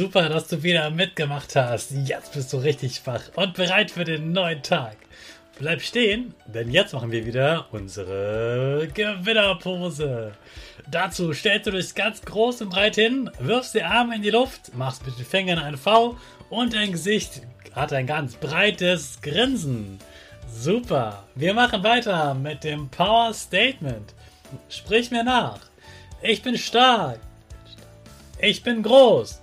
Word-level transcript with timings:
Super, 0.00 0.30
dass 0.30 0.48
du 0.48 0.62
wieder 0.62 0.88
mitgemacht 0.88 1.54
hast. 1.56 1.90
Jetzt 1.90 2.32
bist 2.32 2.50
du 2.54 2.56
richtig 2.56 3.06
wach 3.06 3.20
und 3.36 3.52
bereit 3.52 3.90
für 3.90 4.04
den 4.04 4.32
neuen 4.32 4.62
Tag. 4.62 4.96
Bleib 5.58 5.82
stehen, 5.82 6.32
denn 6.46 6.70
jetzt 6.70 6.94
machen 6.94 7.12
wir 7.12 7.26
wieder 7.26 7.66
unsere 7.70 8.88
Gewinnerpose. 8.94 10.32
Dazu 10.90 11.34
stellst 11.34 11.66
du 11.66 11.72
dich 11.72 11.94
ganz 11.94 12.22
groß 12.22 12.62
und 12.62 12.70
breit 12.70 12.94
hin, 12.94 13.30
wirfst 13.40 13.74
die 13.74 13.82
Arme 13.82 14.16
in 14.16 14.22
die 14.22 14.30
Luft, 14.30 14.74
machst 14.74 15.04
mit 15.04 15.18
den 15.18 15.26
Fingern 15.26 15.58
ein 15.58 15.76
V 15.76 16.16
und 16.48 16.72
dein 16.72 16.92
Gesicht 16.92 17.42
hat 17.74 17.92
ein 17.92 18.06
ganz 18.06 18.36
breites 18.36 19.20
Grinsen. 19.20 19.98
Super. 20.50 21.24
Wir 21.34 21.52
machen 21.52 21.84
weiter 21.84 22.32
mit 22.32 22.64
dem 22.64 22.88
Power 22.88 23.34
Statement. 23.34 24.14
Sprich 24.70 25.10
mir 25.10 25.24
nach. 25.24 25.60
Ich 26.22 26.40
bin 26.40 26.56
stark. 26.56 27.20
Ich 28.40 28.62
bin 28.62 28.82
groß. 28.82 29.42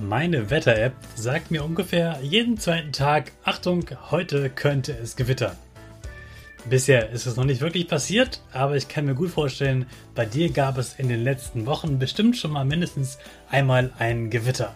Meine 0.00 0.48
Wetter-App 0.48 0.94
sagt 1.14 1.50
mir 1.50 1.62
ungefähr 1.62 2.18
jeden 2.22 2.56
zweiten 2.56 2.90
Tag, 2.90 3.32
Achtung, 3.44 3.84
heute 4.10 4.48
könnte 4.48 4.92
es 4.92 5.14
gewittern. 5.14 5.56
Bisher 6.70 7.10
ist 7.10 7.26
es 7.26 7.36
noch 7.36 7.44
nicht 7.44 7.60
wirklich 7.60 7.86
passiert, 7.86 8.40
aber 8.50 8.76
ich 8.76 8.88
kann 8.88 9.04
mir 9.04 9.14
gut 9.14 9.30
vorstellen, 9.30 9.84
bei 10.14 10.24
dir 10.24 10.50
gab 10.52 10.78
es 10.78 10.94
in 10.94 11.10
den 11.10 11.22
letzten 11.22 11.66
Wochen 11.66 11.98
bestimmt 11.98 12.38
schon 12.38 12.52
mal 12.52 12.64
mindestens 12.64 13.18
einmal 13.50 13.92
ein 13.98 14.30
Gewitter. 14.30 14.72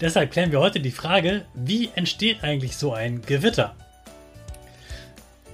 Deshalb 0.00 0.30
klären 0.30 0.52
wir 0.52 0.60
heute 0.60 0.78
die 0.78 0.92
Frage, 0.92 1.44
wie 1.54 1.90
entsteht 1.96 2.44
eigentlich 2.44 2.76
so 2.76 2.92
ein 2.92 3.20
Gewitter? 3.22 3.74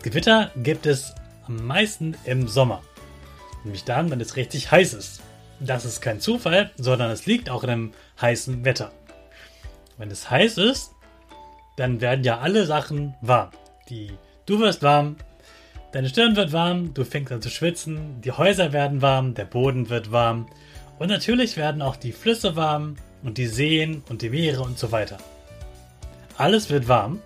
Gewitter 0.03 0.51
gibt 0.57 0.85
es 0.85 1.15
am 1.47 1.67
meisten 1.67 2.15
im 2.25 2.47
Sommer, 2.47 2.83
nämlich 3.65 3.85
dann, 3.85 4.11
wenn 4.11 4.21
es 4.21 4.37
richtig 4.37 4.71
heiß 4.71 4.93
ist. 4.93 5.23
Das 5.61 5.85
ist 5.85 6.01
kein 6.01 6.21
Zufall, 6.21 6.71
sondern 6.77 7.11
es 7.11 7.27
liegt 7.27 7.51
auch 7.51 7.63
in 7.65 7.71
einem 7.71 7.93
heißen 8.21 8.65
Wetter. 8.65 8.93
Wenn 9.99 10.11
es 10.11 10.31
heiß 10.31 10.57
ist, 10.57 10.93
dann 11.77 12.01
werden 12.01 12.25
ja 12.25 12.39
alle 12.39 12.65
Sachen 12.65 13.15
warm. 13.21 13.51
Die, 13.91 14.13
du 14.47 14.59
wirst 14.59 14.83
warm, 14.83 15.17
deine 15.93 16.09
Stirn 16.09 16.35
wird 16.35 16.53
warm, 16.53 16.95
du 16.95 17.05
fängst 17.05 17.31
an 17.31 17.43
zu 17.43 17.51
schwitzen, 17.51 18.23
die 18.23 18.33
Häuser 18.33 18.73
werden 18.73 19.03
warm, 19.03 19.35
der 19.35 19.45
Boden 19.45 19.91
wird 19.91 20.11
warm 20.11 20.47
und 20.99 21.09
natürlich 21.09 21.59
werden 21.59 21.83
auch 21.83 21.97
die 21.97 22.13
Flüsse 22.13 22.57
warm 22.57 22.97
und 23.23 23.37
die 23.37 23.47
Seen 23.47 24.03
und 24.09 24.23
die 24.23 24.31
Meere 24.31 24.63
und 24.63 24.79
so 24.79 24.93
weiter. 24.93 25.19
Alles 26.39 26.71
wird 26.71 26.89
warm 26.89 27.21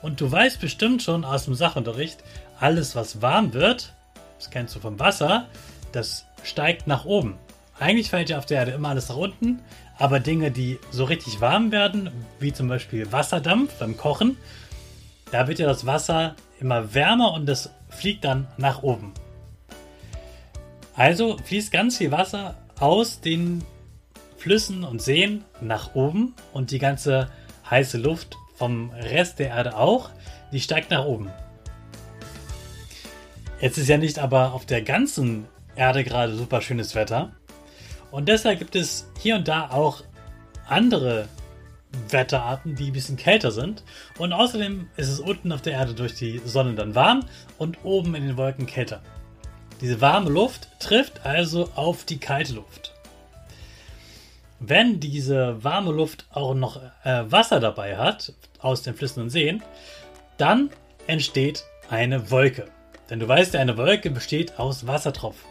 und 0.00 0.20
du 0.20 0.30
weißt 0.30 0.60
bestimmt 0.60 1.02
schon 1.02 1.24
aus 1.24 1.46
dem 1.46 1.54
Sachunterricht, 1.54 2.22
alles 2.60 2.94
was 2.94 3.20
warm 3.20 3.52
wird, 3.52 3.94
das 4.38 4.50
kennst 4.50 4.76
du 4.76 4.80
vom 4.80 5.00
Wasser, 5.00 5.48
das 5.90 6.26
steigt 6.44 6.86
nach 6.86 7.04
oben. 7.04 7.36
Eigentlich 7.80 8.10
fällt 8.10 8.28
ja 8.28 8.36
auf 8.36 8.44
der 8.44 8.58
Erde 8.58 8.72
immer 8.72 8.90
alles 8.90 9.08
nach 9.08 9.16
unten, 9.16 9.60
aber 9.98 10.20
Dinge, 10.20 10.50
die 10.50 10.78
so 10.90 11.04
richtig 11.04 11.40
warm 11.40 11.72
werden, 11.72 12.10
wie 12.38 12.52
zum 12.52 12.68
Beispiel 12.68 13.10
Wasserdampf 13.10 13.72
beim 13.78 13.96
Kochen, 13.96 14.36
da 15.32 15.48
wird 15.48 15.58
ja 15.58 15.66
das 15.66 15.86
Wasser 15.86 16.36
immer 16.60 16.92
wärmer 16.94 17.32
und 17.32 17.46
das 17.46 17.70
fliegt 17.88 18.24
dann 18.24 18.46
nach 18.58 18.82
oben. 18.82 19.14
Also 20.94 21.38
fließt 21.38 21.72
ganz 21.72 21.96
viel 21.96 22.10
Wasser 22.10 22.54
aus 22.78 23.22
den 23.22 23.64
Flüssen 24.36 24.84
und 24.84 25.00
Seen 25.00 25.44
nach 25.62 25.94
oben 25.94 26.34
und 26.52 26.72
die 26.72 26.78
ganze 26.78 27.30
heiße 27.70 27.96
Luft 27.96 28.36
vom 28.56 28.90
Rest 28.90 29.38
der 29.38 29.48
Erde 29.48 29.74
auch, 29.74 30.10
die 30.52 30.60
steigt 30.60 30.90
nach 30.90 31.06
oben. 31.06 31.30
Jetzt 33.58 33.78
ist 33.78 33.88
ja 33.88 33.96
nicht 33.96 34.18
aber 34.18 34.52
auf 34.52 34.66
der 34.66 34.82
ganzen 34.82 35.46
Erde 35.76 36.04
gerade 36.04 36.34
super 36.34 36.60
schönes 36.60 36.94
Wetter. 36.94 37.32
Und 38.10 38.28
deshalb 38.28 38.58
gibt 38.58 38.76
es 38.76 39.08
hier 39.18 39.36
und 39.36 39.48
da 39.48 39.70
auch 39.70 40.02
andere 40.68 41.28
Wetterarten, 42.08 42.74
die 42.74 42.88
ein 42.88 42.92
bisschen 42.92 43.16
kälter 43.16 43.50
sind. 43.50 43.82
Und 44.18 44.32
außerdem 44.32 44.88
ist 44.96 45.08
es 45.08 45.20
unten 45.20 45.52
auf 45.52 45.62
der 45.62 45.74
Erde 45.74 45.94
durch 45.94 46.14
die 46.14 46.40
Sonne 46.44 46.74
dann 46.74 46.94
warm 46.94 47.24
und 47.58 47.78
oben 47.84 48.14
in 48.14 48.26
den 48.26 48.36
Wolken 48.36 48.66
kälter. 48.66 49.00
Diese 49.80 50.00
warme 50.00 50.30
Luft 50.30 50.68
trifft 50.78 51.24
also 51.24 51.70
auf 51.74 52.04
die 52.04 52.18
kalte 52.18 52.54
Luft. 52.54 52.92
Wenn 54.58 55.00
diese 55.00 55.64
warme 55.64 55.90
Luft 55.90 56.26
auch 56.30 56.54
noch 56.54 56.80
äh, 57.02 57.30
Wasser 57.30 57.60
dabei 57.60 57.96
hat, 57.96 58.34
aus 58.58 58.82
den 58.82 58.94
Flüssen 58.94 59.22
und 59.22 59.30
Seen, 59.30 59.62
dann 60.36 60.70
entsteht 61.06 61.64
eine 61.88 62.30
Wolke. 62.30 62.66
Denn 63.08 63.20
du 63.20 63.26
weißt 63.26 63.54
ja, 63.54 63.60
eine 63.60 63.78
Wolke 63.78 64.10
besteht 64.10 64.58
aus 64.58 64.86
Wassertropfen. 64.86 65.48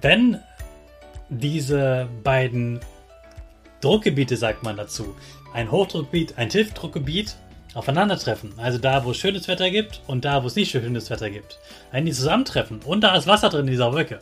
Wenn 0.00 0.38
diese 1.28 2.08
beiden 2.22 2.80
Druckgebiete, 3.80 4.36
sagt 4.36 4.62
man 4.62 4.76
dazu, 4.76 5.14
ein 5.52 5.70
Hochdruckgebiet, 5.70 6.38
ein 6.38 6.48
Tiefdruckgebiet, 6.48 7.36
aufeinandertreffen, 7.74 8.52
also 8.56 8.78
da, 8.78 9.04
wo 9.04 9.12
es 9.12 9.18
schönes 9.18 9.46
Wetter 9.46 9.70
gibt 9.70 10.00
und 10.06 10.24
da, 10.24 10.42
wo 10.42 10.48
es 10.48 10.56
nicht 10.56 10.70
schönes 10.70 11.08
Wetter 11.10 11.30
gibt, 11.30 11.58
wenn 11.92 12.04
die 12.04 12.12
zusammentreffen 12.12 12.80
und 12.84 13.02
da 13.02 13.14
ist 13.14 13.26
Wasser 13.26 13.48
drin 13.48 13.60
in 13.60 13.66
dieser 13.68 13.92
Wolke, 13.92 14.20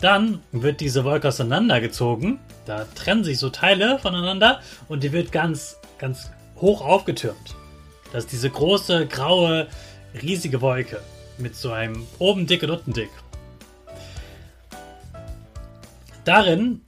dann 0.00 0.42
wird 0.52 0.80
diese 0.80 1.04
Wolke 1.04 1.28
auseinandergezogen, 1.28 2.38
da 2.66 2.86
trennen 2.94 3.24
sich 3.24 3.38
so 3.38 3.50
Teile 3.50 3.98
voneinander 3.98 4.60
und 4.88 5.02
die 5.02 5.12
wird 5.12 5.32
ganz, 5.32 5.78
ganz 5.98 6.30
hoch 6.60 6.82
aufgetürmt. 6.82 7.56
Das 8.12 8.24
ist 8.24 8.32
diese 8.32 8.50
große, 8.50 9.06
graue, 9.06 9.66
riesige 10.22 10.60
Wolke 10.60 11.00
mit 11.38 11.56
so 11.56 11.72
einem 11.72 12.06
oben 12.18 12.46
dick 12.46 12.62
und 12.62 12.70
unten 12.70 12.92
dick. 12.92 13.10
Darin 16.24 16.80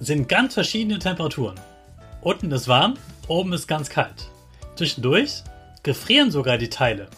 sind 0.00 0.28
ganz 0.28 0.54
verschiedene 0.54 0.98
Temperaturen. 0.98 1.60
Unten 2.22 2.50
ist 2.50 2.66
warm, 2.66 2.94
oben 3.28 3.52
ist 3.52 3.68
ganz 3.68 3.90
kalt. 3.90 4.30
Zwischendurch 4.76 5.42
gefrieren 5.82 6.30
sogar 6.30 6.56
die 6.56 6.70
Teile. 6.70 7.08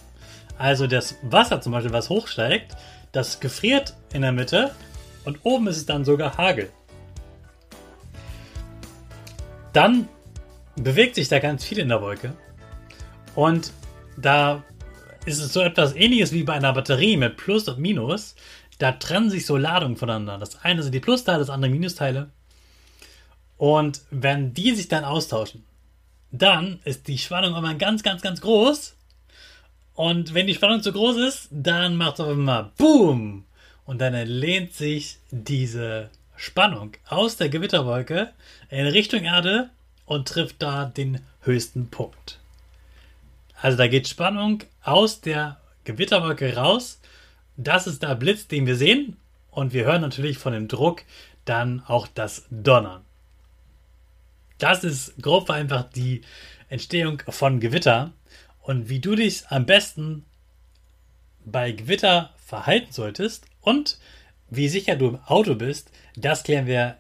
Also 0.59 0.87
das 0.87 1.17
Wasser 1.23 1.61
zum 1.61 1.73
Beispiel, 1.73 1.93
was 1.93 2.11
hochsteigt, 2.11 2.77
das 3.13 3.39
gefriert 3.39 3.95
in 4.13 4.23
der 4.23 4.33
Mitte 4.33 4.75
und 5.25 5.39
oben 5.45 5.69
ist 5.69 5.77
es 5.77 5.87
dann 5.87 6.05
sogar 6.05 6.37
Hagel. 6.37 6.71
Dann 9.73 10.09
bewegt 10.75 11.15
sich 11.15 11.29
da 11.29 11.39
ganz 11.39 11.65
viel 11.65 11.79
in 11.79 11.89
der 11.89 12.03
Wolke 12.03 12.33
und 13.35 13.73
da 14.17 14.65
ist 15.27 15.41
es 15.41 15.53
so 15.53 15.61
etwas 15.61 15.95
ähnliches 15.95 16.33
wie 16.33 16.45
bei 16.45 16.55
einer 16.55 16.73
Batterie 16.73 17.17
mit 17.17 17.37
Plus 17.37 17.69
und 17.69 17.79
Minus. 17.79 18.37
Da 18.79 18.93
trennen 18.93 19.31
sich 19.31 19.47
so 19.47 19.57
Ladungen 19.57 19.97
voneinander. 19.97 20.39
Das 20.39 20.63
eine 20.65 20.83
sind 20.83 20.93
die 20.93 21.01
Plusteile, 21.01 21.39
das 21.39 21.51
andere 21.51 21.71
Minusteile. 21.71 22.31
Und 23.57 24.03
wenn 24.11 24.53
die 24.53 24.75
sich 24.75 24.89
dann 24.89 25.05
austauschen, 25.05 25.65
dann 26.31 26.81
ist 26.85 27.09
die 27.09 27.19
Spannung 27.19 27.57
immer 27.57 27.75
ganz, 27.75 28.03
ganz, 28.03 28.23
ganz 28.23 28.41
groß. 28.41 28.95
Und 29.95 30.35
wenn 30.35 30.47
die 30.47 30.55
Spannung 30.55 30.83
zu 30.83 30.93
groß 30.93 31.17
ist, 31.17 31.49
dann 31.51 31.97
macht 31.97 32.15
es 32.15 32.21
auf 32.21 32.29
einmal 32.29 32.71
Boom. 32.77 33.45
Und 33.87 34.01
dann 34.01 34.15
lehnt 34.27 34.75
sich 34.75 35.19
diese 35.31 36.11
Spannung 36.37 36.93
aus 37.09 37.37
der 37.37 37.49
Gewitterwolke 37.49 38.33
in 38.69 38.87
Richtung 38.87 39.25
Erde 39.25 39.71
und 40.05 40.29
trifft 40.29 40.61
da 40.61 40.85
den 40.85 41.21
höchsten 41.41 41.89
Punkt. 41.89 42.39
Also 43.61 43.79
da 43.79 43.89
geht 43.89 44.07
Spannung 44.07 44.63
aus 44.83 45.21
der 45.21 45.59
Gewitterwolke 45.85 46.57
raus. 46.57 47.01
Das 47.57 47.87
ist 47.87 48.03
der 48.03 48.15
Blitz, 48.15 48.47
den 48.47 48.67
wir 48.67 48.77
sehen. 48.77 49.17
Und 49.51 49.73
wir 49.73 49.85
hören 49.85 50.03
natürlich 50.03 50.39
von 50.39 50.53
dem 50.53 50.69
Druck 50.69 51.03
dann 51.45 51.83
auch 51.87 52.07
das 52.07 52.45
Donnern. 52.51 53.03
Das 54.59 54.85
ist 54.85 55.15
grob 55.23 55.51
einfach 55.51 55.85
die 55.85 56.23
Entstehung 56.69 57.23
von 57.29 57.61
Gewitter. 57.61 58.13
Und 58.61 58.89
wie 58.89 59.01
du 59.01 59.15
dich 59.15 59.47
am 59.49 59.65
besten 59.65 60.25
bei 61.45 61.73
Gewitter 61.73 62.31
verhalten 62.45 62.93
solltest 62.93 63.47
und 63.61 63.99
wie 64.51 64.69
sicher 64.69 64.97
du 64.97 65.09
im 65.09 65.19
Auto 65.27 65.55
bist, 65.55 65.91
das 66.17 66.43
klären 66.43 66.67
wir 66.67 66.97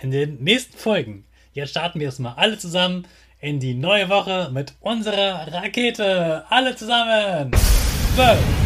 in 0.00 0.10
den 0.10 0.42
nächsten 0.42 0.76
Folgen. 0.76 1.24
Jetzt 1.52 1.70
starten 1.70 2.00
wir 2.00 2.06
erstmal 2.06 2.34
alle 2.34 2.58
zusammen 2.58 3.06
in 3.40 3.60
die 3.60 3.74
neue 3.74 4.08
Woche 4.08 4.50
mit 4.52 4.74
unserer 4.80 5.52
Rakete. 5.52 6.44
Alle 6.48 6.74
zusammen. 6.76 7.52
12, 8.14 8.65